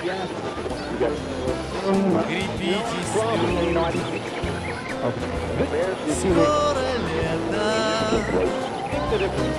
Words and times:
Крепитесь, 0.00 0.24
люди, 3.74 4.00
скоро 6.18 6.88
лето, 7.06 7.66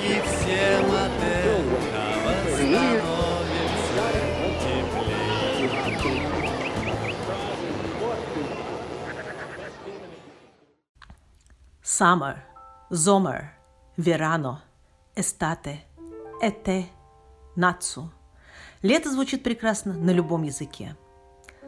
и 0.02 0.20
всем 0.26 0.86
от 0.92 1.16
этого 1.22 1.78
становится 2.56 3.62
теплее. 4.62 5.70
Summer, 11.84 12.36
Sommer, 12.90 13.42
Verano, 13.96 14.54
Estate, 15.16 15.76
Ete, 16.42 16.90
Natsu. 17.56 18.10
Лето 18.84 19.12
звучит 19.12 19.44
прекрасно 19.44 19.94
на 19.94 20.10
любом 20.10 20.42
языке. 20.42 20.96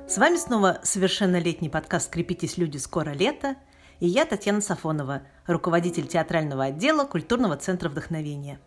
С 0.08 0.18
вами 0.18 0.36
снова 0.36 0.80
совершеннолетний 0.82 1.70
подкаст 1.70 2.10
«Крепитесь, 2.10 2.58
люди, 2.58 2.78
скоро 2.78 3.12
лето» 3.12 3.56
и 4.00 4.08
я, 4.08 4.26
Татьяна 4.26 4.62
Сафонова, 4.62 5.22
руководитель 5.46 6.08
театрального 6.08 6.66
отдела 6.66 7.06
Культурного 7.06 7.56
центра 7.56 7.88
вдохновения. 7.90 8.60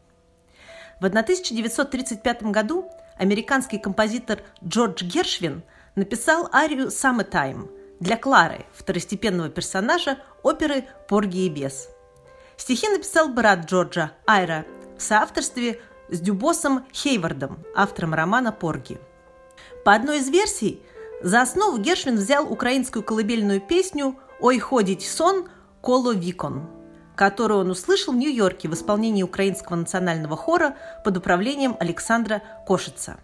В 1.01 1.07
1935 1.07 2.45
году 2.45 2.89
американский 3.19 3.79
композитор 3.79 4.39
Джордж 4.65 5.03
Гершвин 5.05 5.65
написал 5.97 6.49
арию 6.53 6.87
«Summertime» 6.87 7.69
для 7.99 8.17
Клары, 8.17 8.65
второстепенного 8.73 9.49
персонажа 9.49 10.19
оперы 10.45 10.85
«Порги 11.09 11.47
и 11.47 11.49
бес». 11.49 11.89
Стихи 12.57 12.89
написал 12.89 13.29
брат 13.29 13.67
Джорджа, 13.67 14.13
Айра, 14.25 14.65
в 14.97 15.03
соавторстве 15.03 15.81
с 16.09 16.21
Дюбосом 16.21 16.87
Хейвардом, 16.93 17.59
автором 17.75 18.15
романа 18.15 18.53
«Порги». 18.53 18.99
По 19.85 19.95
одной 19.95 20.19
из 20.19 20.29
версий, 20.29 20.83
за 21.23 21.43
основу 21.43 21.79
Гершвин 21.79 22.17
взял 22.17 22.51
украинскую 22.51 23.03
колыбельную 23.03 23.61
песню 23.61 24.17
«Ой, 24.41 24.59
ходить 24.59 25.07
сон» 25.07 25.49
Коло 25.81 26.13
Викон, 26.13 26.69
которую 27.15 27.61
он 27.61 27.71
услышал 27.71 28.13
в 28.13 28.17
Нью-Йорке 28.17 28.69
в 28.69 28.75
исполнении 28.75 29.23
Украинского 29.23 29.77
национального 29.77 30.37
хора 30.37 30.77
под 31.05 31.17
управлением 31.17 31.77
Александра 31.79 32.43
Кошица. 32.67 33.19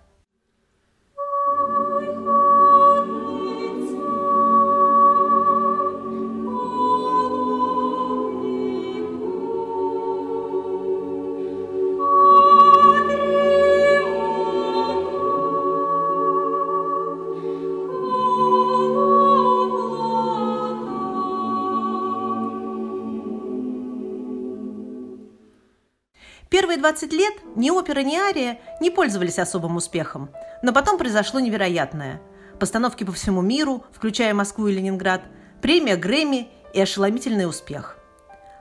Первые 26.52 26.76
20 26.76 27.14
лет 27.14 27.32
ни 27.56 27.70
опера, 27.70 28.00
ни 28.00 28.14
ария 28.14 28.60
не 28.78 28.90
пользовались 28.90 29.38
особым 29.38 29.76
успехом, 29.76 30.28
но 30.62 30.74
потом 30.74 30.98
произошло 30.98 31.40
невероятное. 31.40 32.20
Постановки 32.60 33.04
по 33.04 33.12
всему 33.12 33.40
миру, 33.40 33.86
включая 33.90 34.34
Москву 34.34 34.66
и 34.68 34.74
Ленинград, 34.74 35.22
премия 35.62 35.96
Грэмми 35.96 36.50
и 36.74 36.80
ошеломительный 36.82 37.48
успех. 37.48 37.96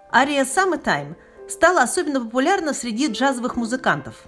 Ария 0.09 0.45
«Summertime» 0.45 1.17
стала 1.49 1.81
особенно 1.81 2.21
популярна 2.21 2.73
среди 2.73 3.07
джазовых 3.07 3.57
музыкантов. 3.57 4.23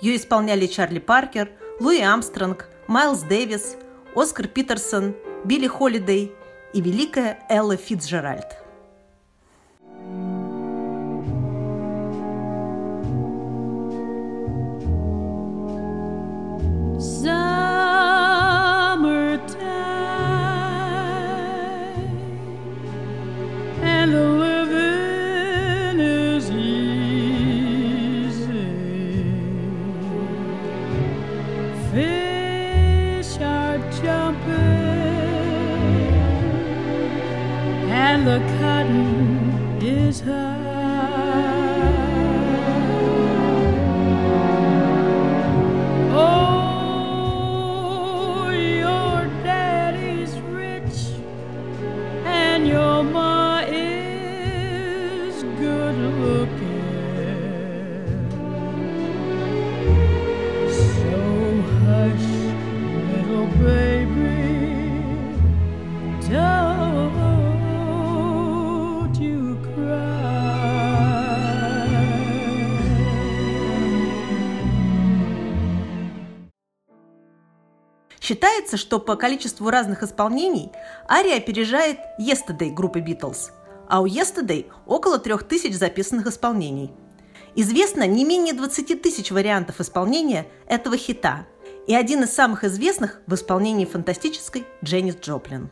Ее 0.00 0.16
исполняли 0.16 0.64
Чарли 0.64 0.98
Паркер, 0.98 1.50
Луи 1.80 2.00
Амстронг, 2.00 2.70
Майлз 2.86 3.24
Дэвис, 3.24 3.76
Оскар 4.16 4.48
Питерсон, 4.48 5.14
Билли 5.44 5.66
Холидей 5.66 6.32
и 6.72 6.80
великая 6.80 7.40
Элла 7.50 7.76
Фитцджеральд. 7.76 8.61
Считается, 78.52 78.76
что 78.76 78.98
по 78.98 79.16
количеству 79.16 79.70
разных 79.70 80.02
исполнений 80.02 80.72
ария 81.08 81.38
опережает 81.38 81.98
«Yesterday» 82.20 82.70
группы 82.70 83.00
«Битлз», 83.00 83.50
а 83.88 84.02
у 84.02 84.06
«Yesterday» 84.06 84.66
около 84.84 85.18
трех 85.18 85.44
тысяч 85.44 85.74
записанных 85.74 86.26
исполнений. 86.26 86.92
Известно 87.54 88.06
не 88.06 88.26
менее 88.26 88.52
20 88.52 89.00
тысяч 89.00 89.30
вариантов 89.30 89.80
исполнения 89.80 90.46
этого 90.66 90.98
хита 90.98 91.46
и 91.86 91.94
один 91.94 92.24
из 92.24 92.34
самых 92.34 92.64
известных 92.64 93.22
в 93.26 93.32
исполнении 93.34 93.86
фантастической 93.86 94.66
Дженнис 94.84 95.16
Джоплин. 95.16 95.70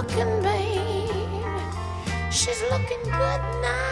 Looking, 0.00 0.42
babe. 0.42 2.32
She's 2.32 2.62
looking 2.70 3.02
good 3.04 3.42
now. 3.62 3.89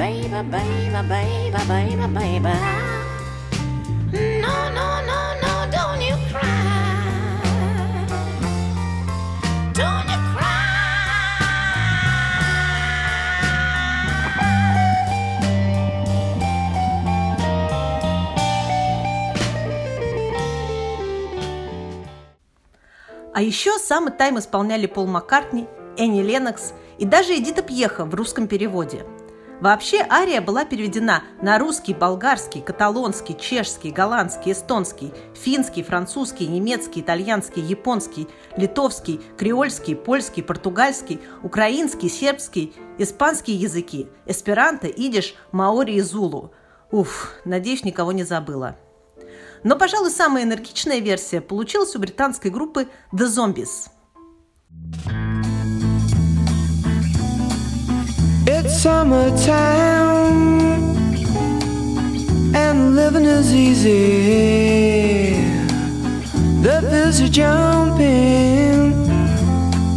Baby, 0.00 0.28
baby, 0.50 1.00
baby, 1.08 1.60
baby, 1.68 2.06
baby. 2.16 2.54
No, 4.40 4.56
no, 4.76 4.88
no, 5.10 5.20
no, 5.42 5.52
don't 5.70 6.00
you 6.00 6.16
cry. 6.30 6.48
А 23.32 23.42
еще 23.42 23.78
самый 23.78 24.12
тайм 24.12 24.38
исполняли 24.38 24.86
Пол 24.86 25.06
Маккартни, 25.06 25.66
Энни 25.96 26.22
Ленокс 26.22 26.72
и 26.98 27.04
даже 27.04 27.34
Эдита 27.36 27.62
Пьеха 27.62 28.04
в 28.04 28.14
русском 28.14 28.48
переводе. 28.48 29.04
Вообще 29.60 29.98
ария 30.10 30.40
была 30.40 30.64
переведена 30.64 31.22
на 31.42 31.58
русский, 31.58 31.92
болгарский, 31.92 32.62
каталонский, 32.62 33.36
чешский, 33.38 33.90
голландский, 33.90 34.52
эстонский, 34.52 35.12
финский, 35.34 35.82
французский, 35.82 36.46
немецкий, 36.46 37.02
итальянский, 37.02 37.60
японский, 37.60 38.26
литовский, 38.56 39.20
креольский, 39.36 39.96
польский, 39.96 40.42
португальский, 40.42 41.20
украинский, 41.42 42.08
сербский, 42.08 42.72
испанский 42.96 43.52
языки, 43.52 44.08
эсперанто, 44.24 44.86
идиш, 44.86 45.34
маори 45.52 45.92
и 45.92 46.00
зулу. 46.00 46.54
Уф, 46.90 47.34
надеюсь, 47.44 47.84
никого 47.84 48.12
не 48.12 48.24
забыла. 48.24 48.76
Но, 49.62 49.76
пожалуй, 49.76 50.10
самая 50.10 50.44
энергичная 50.44 51.00
версия 51.00 51.42
получилась 51.42 51.94
у 51.94 51.98
британской 51.98 52.50
группы 52.50 52.88
The 53.12 53.26
Zombies. 53.26 53.90
It's 54.72 55.19
summertime 58.70 60.60
and 62.54 62.94
living 62.94 63.24
is 63.24 63.52
easy. 63.52 65.42
The 66.62 66.80
fish 66.88 67.20
are 67.26 67.32
jumping 67.32 68.94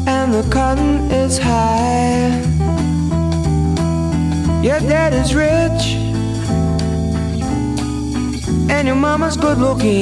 and 0.07 0.33
the 0.33 0.43
cotton 0.51 1.11
is 1.11 1.37
high. 1.37 2.41
Your 4.63 4.79
dad 4.79 5.13
is 5.13 5.35
rich 5.35 5.97
and 8.69 8.87
your 8.87 8.95
mama's 8.95 9.37
good 9.37 9.59
looking. 9.59 9.93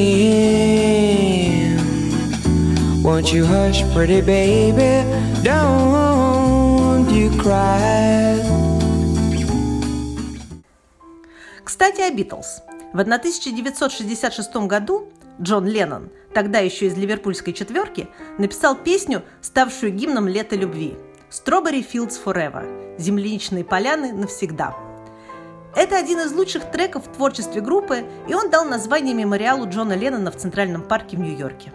Won't 3.03 3.33
you 3.33 3.45
hush, 3.45 3.83
pretty 3.93 4.21
baby? 4.21 5.03
Don't 5.43 7.09
you 7.09 7.29
cry. 7.41 8.30
Кстати, 11.81 12.01
о 12.01 12.11
Битлз. 12.11 12.61
В 12.93 12.99
1966 12.99 14.55
году 14.67 15.09
Джон 15.41 15.65
Леннон, 15.65 16.11
тогда 16.31 16.59
еще 16.59 16.85
из 16.85 16.95
ливерпульской 16.95 17.53
четверки, 17.53 18.07
написал 18.37 18.75
песню, 18.75 19.23
ставшую 19.41 19.91
гимном 19.91 20.27
лета 20.27 20.55
любви 20.55 20.93
«Strawberry 21.31 21.83
Fields 21.83 22.19
Forever»– 22.23 22.97
«Земляничные 22.99 23.65
поляны 23.65 24.13
навсегда». 24.13 24.75
Это 25.75 25.97
один 25.97 26.19
из 26.19 26.31
лучших 26.33 26.69
треков 26.69 27.07
в 27.07 27.15
творчестве 27.15 27.61
группы, 27.61 28.05
и 28.27 28.35
он 28.35 28.51
дал 28.51 28.65
название 28.65 29.15
мемориалу 29.15 29.67
Джона 29.67 29.93
Леннона 29.93 30.29
в 30.29 30.37
Центральном 30.37 30.83
парке 30.83 31.17
в 31.17 31.19
Нью-Йорке. 31.19 31.71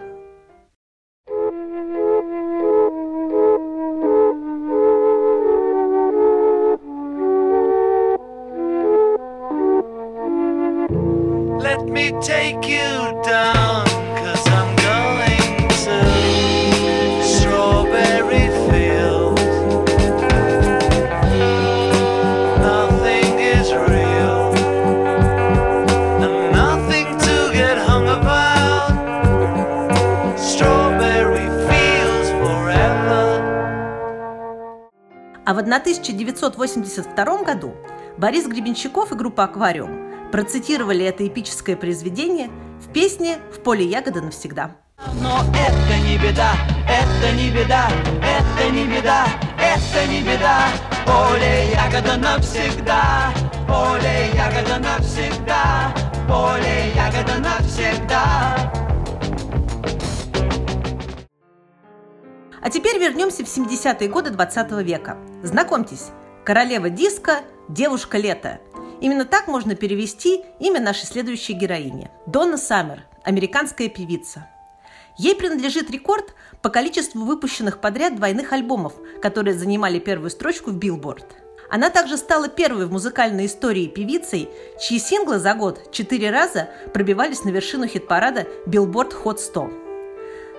1982 35.67 37.43
году 37.43 37.75
Борис 38.17 38.47
Гребенщиков 38.47 39.11
и 39.11 39.15
группа 39.15 39.43
«Аквариум» 39.43 40.31
процитировали 40.31 41.03
это 41.03 41.27
эпическое 41.27 41.75
произведение 41.75 42.49
в 42.79 42.93
песне 42.93 43.39
«В 43.53 43.59
поле 43.59 43.85
ягоды 43.85 44.21
навсегда». 44.21 44.77
Но 45.21 45.41
это 45.53 45.99
не 46.07 46.17
беда, 46.17 46.53
это 46.87 47.35
не 47.35 47.49
беда, 47.49 47.89
это 48.23 48.71
не 48.71 48.85
беда, 48.85 49.27
это 49.59 50.07
не 50.09 50.21
беда. 50.21 50.67
Поле 51.05 51.71
ягода 51.73 52.15
навсегда, 52.15 53.33
поле 53.67 54.31
ягода 54.33 54.79
навсегда, 54.79 55.93
поле 56.27 56.93
ягода 56.95 57.39
навсегда. 57.39 58.86
А 62.67 62.69
теперь 62.69 62.99
вернемся 62.99 63.45
в 63.45 63.47
70-е 63.47 64.09
годы 64.09 64.29
20 64.29 64.71
века. 64.83 65.17
Знакомьтесь, 65.41 66.07
королева 66.43 66.89
диско, 66.89 67.43
девушка 67.69 68.17
лета. 68.17 68.59
Именно 68.99 69.23
так 69.23 69.47
можно 69.47 69.73
перевести 69.73 70.43
имя 70.59 70.81
нашей 70.81 71.05
следующей 71.05 71.53
героини. 71.53 72.11
Донна 72.25 72.57
Саммер, 72.57 73.05
американская 73.23 73.87
певица. 73.87 74.49
Ей 75.17 75.33
принадлежит 75.33 75.89
рекорд 75.91 76.35
по 76.61 76.69
количеству 76.69 77.23
выпущенных 77.23 77.79
подряд 77.79 78.17
двойных 78.17 78.51
альбомов, 78.51 78.95
которые 79.21 79.53
занимали 79.53 79.99
первую 79.99 80.29
строчку 80.29 80.71
в 80.71 80.75
Билборд. 80.75 81.37
Она 81.69 81.89
также 81.89 82.17
стала 82.17 82.49
первой 82.49 82.85
в 82.87 82.91
музыкальной 82.91 83.45
истории 83.45 83.87
певицей, 83.87 84.49
чьи 84.81 84.99
синглы 84.99 85.39
за 85.39 85.53
год 85.53 85.89
четыре 85.93 86.31
раза 86.31 86.67
пробивались 86.93 87.45
на 87.45 87.49
вершину 87.49 87.87
хит-парада 87.87 88.45
Billboard 88.65 89.13
Hot 89.23 89.37
100. 89.37 89.71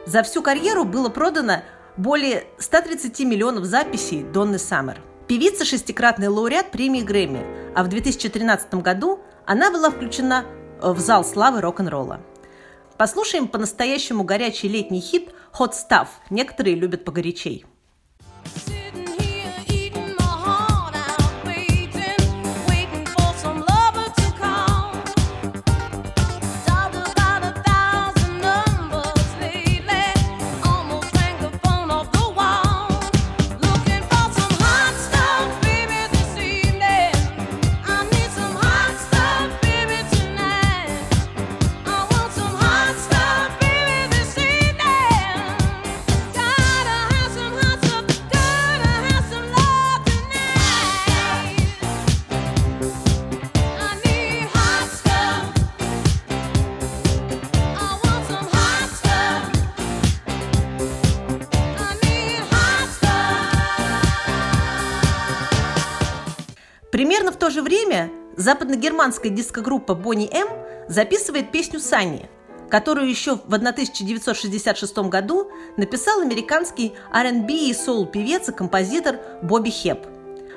За 0.06 0.22
всю 0.22 0.40
карьеру 0.40 0.86
было 0.86 1.10
продано 1.10 1.64
более 1.98 2.44
130 2.58 3.20
миллионов 3.20 3.64
записей 3.64 4.22
Донны 4.22 4.58
Саммер. 4.58 5.02
Певица– 5.26 5.64
шестикратный 5.66 6.28
лауреат 6.28 6.70
премии 6.70 7.02
Грэмми, 7.02 7.44
а 7.74 7.82
в 7.82 7.88
2013 7.88 8.74
году 8.76 9.20
она 9.44 9.70
была 9.70 9.90
включена 9.90 10.44
в 10.80 10.98
зал 11.00 11.24
славы 11.24 11.60
рок-н-ролла. 11.60 12.20
Послушаем 12.96 13.48
по-настоящему 13.48 14.24
горячий 14.24 14.68
летний 14.68 15.00
хит 15.00 15.30
«Hot 15.58 15.72
Stuff». 15.72 16.06
Некоторые 16.30 16.76
любят 16.76 17.04
погорячей. 17.04 17.66
Примерно 66.90 67.32
в 67.32 67.36
то 67.36 67.50
же 67.50 67.62
время 67.62 68.10
западногерманская 68.36 69.30
дискогруппа 69.30 69.92
Bonnie 69.92 70.30
M 70.32 70.48
записывает 70.88 71.52
песню 71.52 71.80
«Санни», 71.80 72.30
которую 72.70 73.08
еще 73.08 73.36
в 73.36 73.52
1966 73.52 74.98
году 74.98 75.50
написал 75.76 76.20
американский 76.20 76.94
R&B 77.12 77.52
и 77.52 77.74
соул-певец 77.74 78.48
и 78.48 78.52
композитор 78.52 79.18
Бобби 79.42 79.68
Хеп. 79.68 80.06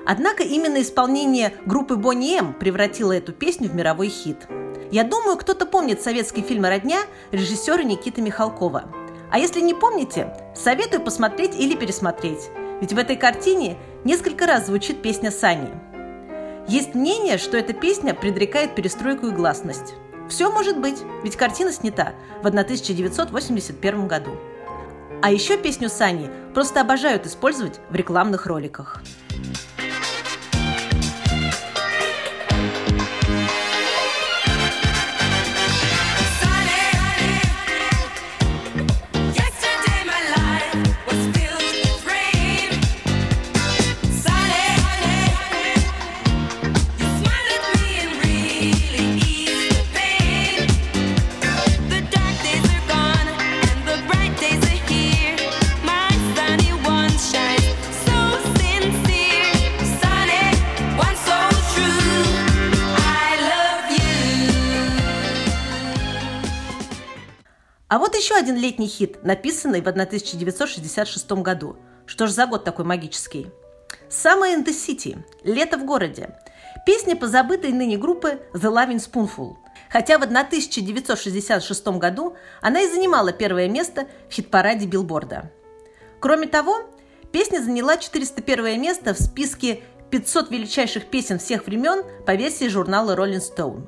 Однако 0.05 0.43
именно 0.43 0.81
исполнение 0.81 1.53
группы 1.65 1.95
Bonnie 1.95 2.37
M 2.37 2.53
превратило 2.53 3.11
эту 3.11 3.33
песню 3.33 3.69
в 3.69 3.75
мировой 3.75 4.07
хит. 4.07 4.47
Я 4.89 5.03
думаю, 5.03 5.37
кто-то 5.37 5.65
помнит 5.65 6.01
советский 6.01 6.41
фильм 6.41 6.63
«Родня» 6.63 7.01
режиссера 7.31 7.83
Никиты 7.83 8.21
Михалкова. 8.21 8.85
А 9.29 9.39
если 9.39 9.61
не 9.61 9.73
помните, 9.73 10.33
советую 10.55 11.03
посмотреть 11.03 11.55
или 11.57 11.75
пересмотреть, 11.75 12.49
ведь 12.81 12.93
в 12.93 12.97
этой 12.97 13.15
картине 13.15 13.77
несколько 14.03 14.47
раз 14.47 14.67
звучит 14.67 15.01
песня 15.01 15.29
Сани. 15.29 15.90
Есть 16.67 16.95
мнение, 16.95 17.37
что 17.37 17.57
эта 17.57 17.73
песня 17.73 18.13
предрекает 18.13 18.75
перестройку 18.75 19.27
и 19.27 19.31
гласность. 19.31 19.95
Все 20.29 20.51
может 20.51 20.79
быть, 20.79 20.99
ведь 21.23 21.35
картина 21.35 21.71
снята 21.71 22.13
в 22.41 22.47
1981 22.47 24.07
году. 24.07 24.31
А 25.21 25.31
еще 25.31 25.57
песню 25.57 25.89
Сани 25.89 26.29
просто 26.53 26.81
обожают 26.81 27.25
использовать 27.25 27.79
в 27.89 27.95
рекламных 27.95 28.45
роликах. 28.45 29.01
Один 68.41 68.55
летний 68.55 68.87
хит, 68.87 69.23
написанный 69.23 69.81
в 69.81 69.87
1966 69.87 71.31
году. 71.43 71.75
Что 72.07 72.25
ж 72.25 72.31
за 72.31 72.47
год 72.47 72.63
такой 72.63 72.85
магический? 72.85 73.51
Summer 74.09 74.55
in 74.55 74.65
the 74.65 74.73
City– 74.73 75.19
«Лето 75.43 75.77
в 75.77 75.85
городе». 75.85 76.35
Песня 76.83 77.15
позабытой 77.15 77.71
ныне 77.71 77.97
группы 77.97 78.39
The 78.53 78.71
Loving 78.73 78.97
Spoonful. 78.97 79.57
Хотя 79.91 80.17
в 80.17 80.23
1966 80.23 81.87
году 81.99 82.35
она 82.61 82.81
и 82.81 82.89
занимала 82.89 83.31
первое 83.31 83.67
место 83.67 84.07
в 84.27 84.33
хит-параде 84.33 84.87
билборда. 84.87 85.51
Кроме 86.19 86.47
того, 86.47 86.89
песня 87.31 87.59
заняла 87.59 87.97
401 87.97 88.81
место 88.81 89.13
в 89.13 89.19
списке 89.19 89.83
500 90.09 90.49
величайших 90.49 91.05
песен 91.05 91.37
всех 91.37 91.67
времен 91.67 92.03
по 92.25 92.33
версии 92.33 92.67
журнала 92.67 93.15
Rolling 93.15 93.41
Stone. 93.41 93.85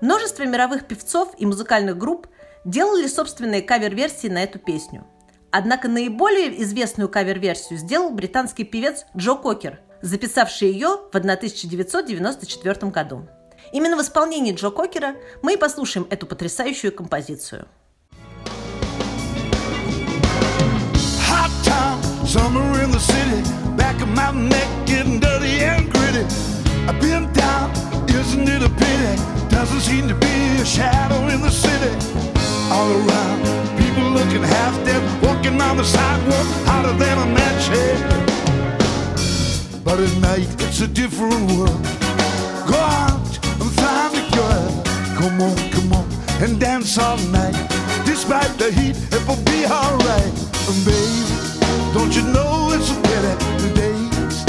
Множество 0.00 0.42
мировых 0.42 0.88
певцов 0.88 1.34
и 1.38 1.46
музыкальных 1.46 1.96
групп 1.96 2.26
делали 2.64 3.06
собственные 3.06 3.62
кавер-версии 3.62 4.28
на 4.28 4.42
эту 4.42 4.58
песню. 4.58 5.06
Однако 5.50 5.88
наиболее 5.88 6.62
известную 6.62 7.08
кавер-версию 7.08 7.78
сделал 7.78 8.10
британский 8.10 8.64
певец 8.64 9.06
Джо 9.16 9.34
Кокер, 9.34 9.80
записавший 10.02 10.72
ее 10.72 10.98
в 11.12 11.16
1994 11.16 12.90
году. 12.90 13.28
Именно 13.72 13.96
в 13.96 14.02
исполнении 14.02 14.52
Джо 14.52 14.70
Кокера 14.70 15.14
мы 15.42 15.54
и 15.54 15.56
послушаем 15.56 16.06
эту 16.10 16.26
потрясающую 16.26 16.92
композицию. 16.92 17.68
Summer 22.34 22.82
in 22.82 22.90
the 22.90 22.98
city. 22.98 23.42
Back 23.76 24.00
of 24.02 24.08
my 24.08 24.32
neck 24.32 24.68
getting 24.86 25.20
dirty 25.20 25.60
and 25.60 25.88
gritty. 25.92 26.24
I've 26.88 27.00
been 27.00 27.32
down, 27.32 27.70
isn't 28.08 28.48
it 28.48 28.60
a 28.60 28.70
pity? 28.70 29.22
Doesn't 29.50 29.82
seem 29.82 30.08
to 30.08 30.14
be 30.16 30.60
a 30.60 30.64
shadow 30.64 31.28
in 31.28 31.42
the 31.42 31.50
city. 31.50 32.13
All 32.76 32.90
around, 32.90 33.40
people 33.78 34.10
looking 34.10 34.42
half 34.42 34.74
dead, 34.84 35.02
walking 35.22 35.60
on 35.60 35.76
the 35.76 35.84
sidewalk, 35.84 36.46
hotter 36.66 36.92
than 37.02 37.16
a 37.18 37.26
match 37.38 37.68
head. 37.68 37.98
But 39.84 40.00
at 40.00 40.14
night, 40.20 40.48
it's 40.64 40.80
a 40.80 40.88
different 40.88 41.52
world. 41.52 41.82
Go 42.66 42.80
out 43.04 43.30
and 43.60 43.70
find 43.80 44.12
a 44.22 44.24
girl. 44.34 44.70
Come 45.18 45.40
on, 45.40 45.56
come 45.70 45.92
on, 45.92 46.06
and 46.42 46.58
dance 46.58 46.98
all 46.98 47.18
night. 47.30 47.56
Despite 48.04 48.58
the 48.58 48.72
heat, 48.72 48.96
it 49.12 49.22
will 49.28 49.42
be 49.44 49.66
alright. 49.66 50.34
And 50.68 50.78
baby, 50.84 51.24
don't 51.94 52.12
you 52.16 52.22
know 52.34 52.72
it's 52.74 52.90
a 52.90 52.96
pity 53.06 53.34
the 53.62 53.70
days 53.74 54.44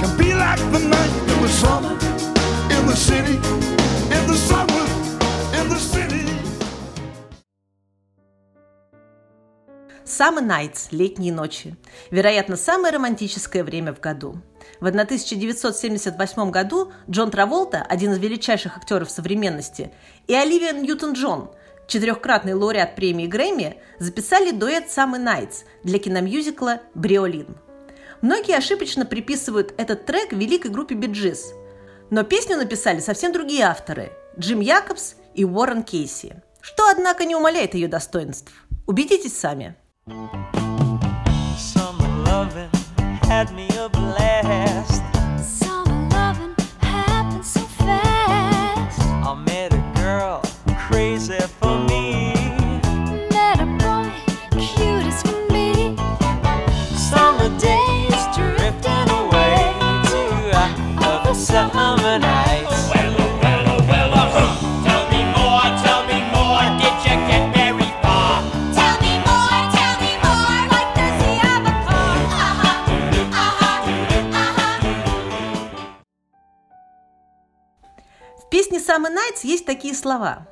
can 0.00 0.16
be 0.16 0.32
like 0.34 0.60
the 0.72 0.80
night 0.80 1.12
in 1.32 1.42
the 1.42 1.48
summer, 1.48 1.94
Summer 10.16 10.42
Nights– 10.42 10.86
летние 10.92 11.30
ночи. 11.30 11.76
Вероятно, 12.10 12.56
самое 12.56 12.94
романтическое 12.94 13.62
время 13.62 13.92
в 13.92 14.00
году. 14.00 14.40
В 14.80 14.86
1978 14.86 16.50
году 16.50 16.90
Джон 17.10 17.30
Траволта, 17.30 17.84
один 17.86 18.12
из 18.12 18.18
величайших 18.18 18.78
актеров 18.78 19.10
современности, 19.10 19.92
и 20.26 20.34
Оливия 20.34 20.72
Ньютон-Джон, 20.72 21.50
четырехкратный 21.86 22.54
лауреат 22.54 22.96
премии 22.96 23.26
Грэмми, 23.26 23.76
записали 23.98 24.52
дуэт 24.52 24.86
Summer 24.86 25.22
Nights 25.22 25.64
для 25.84 25.98
киномюзикла 25.98 26.80
«Бриолин». 26.94 27.54
Многие 28.22 28.56
ошибочно 28.56 29.04
приписывают 29.04 29.74
этот 29.76 30.06
трек 30.06 30.32
великой 30.32 30.70
группе 30.70 30.94
Биджис, 30.94 31.52
но 32.08 32.22
песню 32.22 32.56
написали 32.56 33.00
совсем 33.00 33.34
другие 33.34 33.64
авторы– 33.64 34.12
Джим 34.38 34.60
Якобс 34.60 35.16
и 35.34 35.44
Уоррен 35.44 35.82
Кейси, 35.82 36.42
что, 36.62 36.88
однако, 36.88 37.26
не 37.26 37.36
умаляет 37.36 37.74
ее 37.74 37.88
достоинств. 37.88 38.50
Убедитесь 38.86 39.36
сами. 39.36 39.76
Summer 41.56 42.06
loving 42.26 42.70
had 43.24 43.52
me 43.52 43.68
a 43.76 43.88
blast. 43.88 44.65
Песне 78.76 78.94
Summer 78.94 79.10
Nights 79.10 79.40
есть 79.42 79.64
такие 79.64 79.94
слова. 79.94 80.46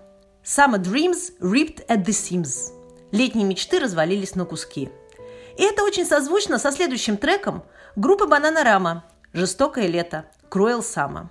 Summer 0.44 0.78
dreams 0.78 1.32
ripped 1.40 1.86
at 1.88 2.04
the 2.04 2.12
seams. 2.12 2.72
Летние 3.12 3.44
мечты 3.44 3.78
развалились 3.78 4.34
на 4.34 4.44
куски. 4.44 4.90
И 5.58 5.62
это 5.62 5.84
очень 5.84 6.06
созвучно 6.06 6.58
со 6.58 6.72
следующим 6.72 7.16
треком 7.16 7.64
группы 7.96 8.26
Бананарама 8.26 9.04
«Жестокое 9.32 9.86
лето» 9.86 10.24
Cruel 10.50 10.80
Summer. 10.80 11.26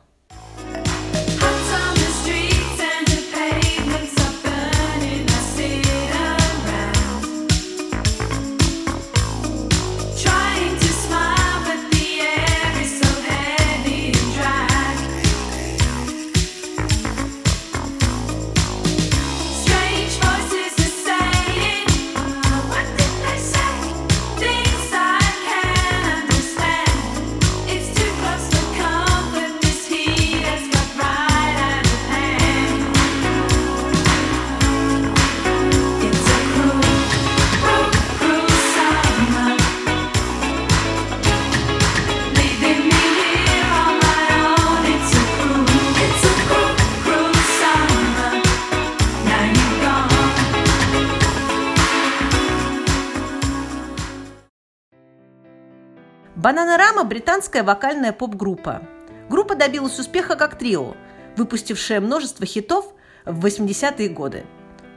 Бананарама– 56.43 57.03
британская 57.05 57.63
вокальная 57.63 58.12
поп-группа. 58.12 58.81
Группа 59.29 59.55
добилась 59.55 59.97
успеха 59.97 60.35
как 60.35 60.57
трио, 60.57 60.93
выпустившая 61.38 62.01
множество 62.01 62.45
хитов 62.45 62.93
в 63.23 63.45
80-е 63.45 64.09
годы. 64.09 64.43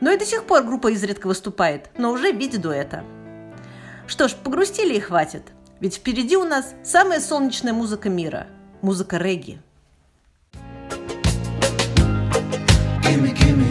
Но 0.00 0.10
и 0.10 0.18
до 0.18 0.24
сих 0.24 0.42
пор 0.42 0.64
группа 0.64 0.90
изредка 0.90 1.28
выступает, 1.28 1.88
но 1.98 2.10
уже 2.10 2.32
в 2.32 2.36
виде 2.36 2.58
дуэта. 2.58 3.04
Что 4.08 4.26
ж, 4.26 4.34
погрустили 4.34 4.94
и 4.94 4.98
хватит, 4.98 5.52
ведь 5.78 5.94
впереди 5.94 6.36
у 6.36 6.42
нас 6.42 6.74
самая 6.82 7.20
солнечная 7.20 7.72
музыка 7.72 8.08
мира– 8.08 8.48
музыка 8.82 9.16
регги. 9.16 9.60
Gimme, 13.04 13.30
gimme, 13.30 13.68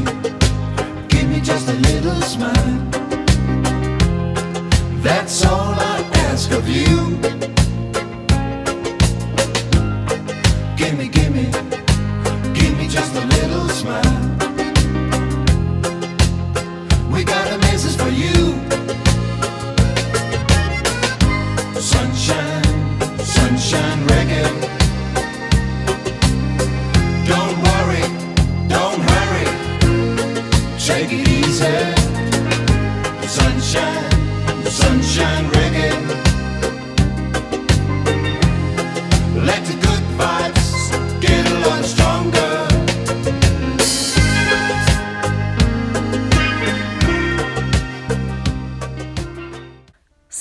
gimme 1.10 1.42
just 1.42 1.68
a 1.68 1.74
little 1.74 2.22
smile. 2.22 2.80
That's 5.04 5.44
all 5.44 5.76
I 5.78 6.06
ask 6.32 6.50
of 6.54 6.70
you. 6.70 7.06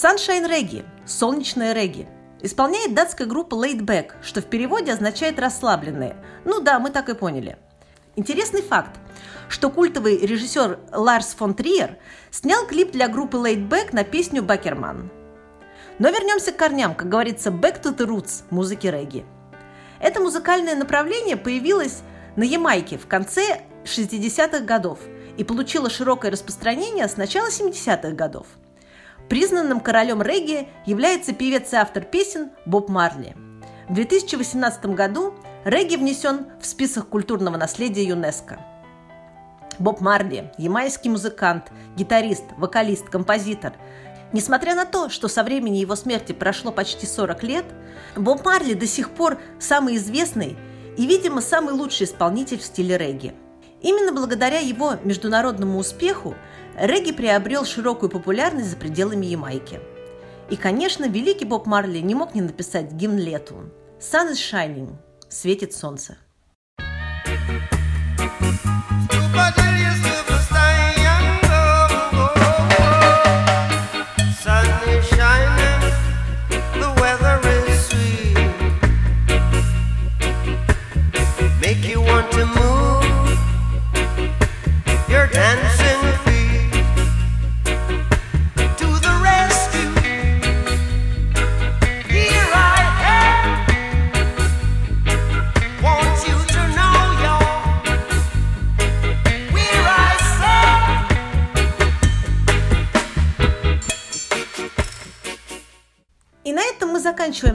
Sunshine 0.05 0.47
Reggae– 0.47 0.85
солнечное 1.07 1.73
регги. 1.73 2.07
Исполняет 2.43 2.95
датская 2.95 3.27
группа 3.27 3.55
Laid 3.55 3.81
Back, 3.81 4.13
что 4.23 4.43
в 4.43 4.45
переводе 4.45 4.93
означает 4.93 5.39
«расслабленные». 5.39 6.15
Ну 6.45 6.61
да, 6.61 6.79
мы 6.79 6.91
так 6.91 7.09
и 7.09 7.15
поняли. 7.15 7.57
Интересный 8.15 8.61
факт 8.61 8.91
что 9.49 9.71
культовый 9.71 10.19
режиссер 10.19 10.79
Ларс 10.93 11.35
фон 11.35 11.55
Триер 11.55 11.99
снял 12.31 12.67
клип 12.67 12.93
для 12.93 13.09
группы 13.09 13.37
Laid 13.39 13.69
Back 13.69 13.89
на 13.93 14.05
песню 14.05 14.43
«Бакерман». 14.43 15.11
Но 15.99 16.11
вернемся 16.11 16.53
к 16.53 16.57
корням, 16.57 16.95
как 16.95 17.09
говорится, 17.09 17.51
back 17.51 17.83
to 17.83 17.97
the 17.97 18.07
roots 18.07 18.43
музыки 18.51 18.87
регги. 18.89 19.25
Это 20.01 20.21
музыкальное 20.21 20.75
направление 20.75 21.37
появилось 21.37 22.03
на 22.37 22.43
Ямайке 22.43 22.99
в 22.99 23.07
конце 23.07 23.63
60-х 23.85 24.61
годов 24.61 24.99
и 25.37 25.45
получило 25.45 25.89
широкое 25.89 26.31
распространение 26.31 27.09
с 27.09 27.17
начала 27.17 27.49
70-х 27.49 28.11
годов. 28.11 28.47
Признанным 29.29 29.81
королем 29.81 30.21
регги 30.21 30.69
является 30.85 31.33
певец 31.33 31.73
и 31.73 31.77
автор 31.77 32.05
песен 32.05 32.51
Боб 32.67 32.89
Марли. 32.89 33.37
В 33.89 33.95
2018 33.95 34.87
году 34.87 35.35
регги 35.65 35.97
внесен 35.97 36.47
в 36.61 36.67
список 36.67 37.09
культурного 37.09 37.57
наследия 37.57 38.05
ЮНЕСКО. 38.05 38.74
Боб 39.79 40.01
Марли– 40.01 40.53
ямайский 40.59 41.11
музыкант, 41.11 41.71
гитарист, 41.97 42.45
вокалист, 42.57 43.09
композитор. 43.09 43.75
Несмотря 44.33 44.75
на 44.75 44.85
то, 44.85 45.09
что 45.09 45.29
со 45.29 45.43
времени 45.45 45.79
его 45.79 45.97
смерти 45.97 46.33
прошло 46.33 46.73
почти 46.73 47.07
40 47.07 47.43
лет, 47.45 47.65
Боб 48.17 48.45
Марли 48.45 48.75
до 48.75 48.87
сих 48.87 49.11
пор 49.11 49.39
самый 49.59 49.97
известный 49.97 50.57
и, 50.97 51.07
видимо, 51.07 51.41
самый 51.41 51.75
лучший 51.75 52.07
исполнитель 52.07 52.59
в 52.59 52.65
стиле 52.65 52.99
регги. 52.99 53.35
Именно 53.81 54.13
благодаря 54.13 54.61
его 54.61 54.95
международному 55.05 55.79
успеху 55.79 56.35
регги 56.77 57.13
приобрел 57.13 57.65
широкую 57.65 58.11
популярность 58.11 58.71
за 58.71 58.77
пределами 58.77 59.27
Ямайки. 59.27 59.81
И, 60.51 60.57
конечно, 60.57 61.07
великий 61.07 61.45
Боб 61.45 61.67
Марли 61.67 61.99
не 61.99 62.15
мог 62.15 62.35
не 62.35 62.41
написать 62.41 62.93
гимн 62.93 63.19
лету. 63.19 63.71
«Sun 64.01 64.33
is 64.33 64.35
shining»– 64.35 64.97
«Светит 65.29 65.75
солнце». 65.75 66.19
But 68.91 69.84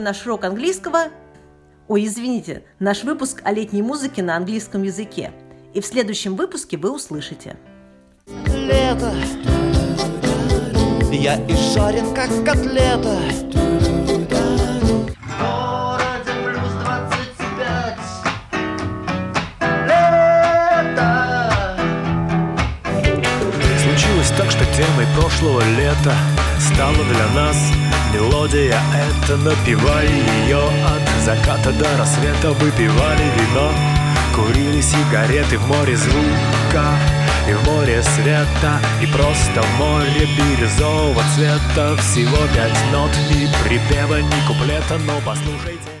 заканчиваем 0.00 0.02
наш 0.02 0.26
урок 0.26 0.44
английского. 0.44 1.08
Ой, 1.88 2.04
извините, 2.04 2.62
наш 2.78 3.04
выпуск 3.04 3.42
о 3.44 3.52
летней 3.52 3.82
музыке 3.82 4.22
на 4.22 4.36
английском 4.36 4.82
языке. 4.82 5.32
И 5.74 5.80
в 5.80 5.86
следующем 5.86 6.36
выпуске 6.36 6.76
вы 6.76 6.90
услышите. 6.90 7.56
Лето 8.46 9.12
Я 11.12 11.36
изжарен, 11.48 12.14
как 12.14 12.28
котлета. 12.44 13.18
Случилось 23.82 24.30
так, 24.36 24.50
что 24.50 24.64
темой 24.76 25.06
прошлого 25.16 25.62
лета 25.76 26.14
Стала 26.60 27.04
для 27.04 27.26
нас 27.34 27.56
мелодия 28.12 28.80
эта 28.94 29.36
Напевали 29.36 30.22
ее 30.44 30.58
от 30.58 31.24
заката 31.24 31.72
до 31.72 31.86
рассвета 31.98 32.52
Выпивали 32.52 33.24
вино, 33.36 33.72
курили 34.34 34.80
сигареты 34.80 35.58
В 35.58 35.66
море 35.68 35.96
звука 35.96 36.84
и 37.48 37.52
в 37.52 37.64
море 37.64 38.02
света 38.02 38.80
И 39.02 39.06
просто 39.06 39.62
в 39.62 39.78
море 39.78 40.28
бирюзового 40.36 41.22
цвета. 41.34 41.96
Всего 41.96 42.38
пять 42.54 42.78
нот, 42.92 43.10
ни 43.30 43.48
припева, 43.64 44.20
ни 44.20 44.46
куплета 44.46 44.98
Но 45.06 45.14
послушайте 45.24 45.99